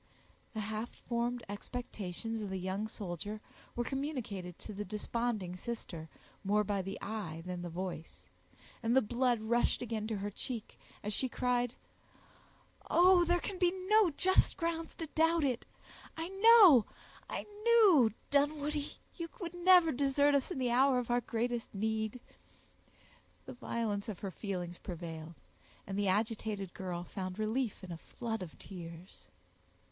The 0.55 0.61
half 0.61 0.89
formed 0.89 1.43
expectations 1.47 2.41
of 2.41 2.49
the 2.49 2.57
young 2.57 2.87
soldier 2.87 3.39
were 3.75 3.83
communicated 3.83 4.57
to 4.57 4.73
the 4.73 4.83
desponding 4.83 5.55
sister, 5.55 6.09
more 6.43 6.63
by 6.63 6.81
the 6.81 6.99
eye 7.03 7.43
than 7.45 7.61
the 7.61 7.69
voice, 7.69 8.25
and 8.81 8.95
the 8.95 9.03
blood 9.03 9.39
rushed 9.41 9.79
again 9.79 10.07
to 10.07 10.17
her 10.17 10.31
cheek, 10.31 10.79
as 11.03 11.13
she 11.13 11.29
cried,— 11.29 11.75
"Oh, 12.89 13.23
there 13.25 13.39
can 13.39 13.59
be 13.59 13.71
no 13.89 14.09
just 14.09 14.57
grounds 14.57 14.95
to 14.95 15.05
doubt 15.05 15.43
it. 15.43 15.67
I 16.17 16.29
know—I 16.29 17.45
knew—Dunwoodie, 17.63 18.95
you 19.17 19.29
would 19.39 19.53
never 19.53 19.91
desert 19.91 20.33
us 20.33 20.49
in 20.49 20.57
the 20.57 20.71
hour 20.71 20.97
of 20.97 21.11
our 21.11 21.21
greatest 21.21 21.75
need!" 21.75 22.19
The 23.45 23.53
violence 23.53 24.09
of 24.09 24.17
her 24.21 24.31
feelings 24.31 24.79
prevailed, 24.79 25.35
and 25.85 25.95
the 25.95 26.07
agitated 26.07 26.73
girl 26.73 27.03
found 27.03 27.37
relief 27.37 27.83
in 27.83 27.91
a 27.91 27.97
flood 27.97 28.41
of 28.41 28.57
tears. 28.57 29.27